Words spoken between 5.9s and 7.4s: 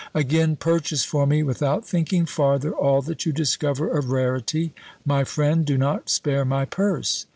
spare my purse."